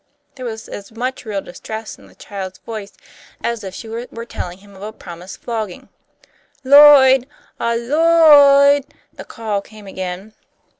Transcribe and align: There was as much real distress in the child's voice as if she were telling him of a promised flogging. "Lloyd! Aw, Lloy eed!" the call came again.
There 0.33 0.47
was 0.47 0.67
as 0.67 0.91
much 0.91 1.25
real 1.25 1.41
distress 1.41 1.99
in 1.99 2.07
the 2.07 2.15
child's 2.15 2.57
voice 2.57 2.91
as 3.43 3.63
if 3.63 3.75
she 3.75 3.87
were 3.87 4.07
telling 4.25 4.57
him 4.57 4.75
of 4.75 4.81
a 4.81 4.91
promised 4.91 5.43
flogging. 5.43 5.89
"Lloyd! 6.63 7.27
Aw, 7.59 7.75
Lloy 7.75 8.77
eed!" 8.77 8.95
the 9.13 9.23
call 9.25 9.61
came 9.61 9.85
again. 9.85 10.33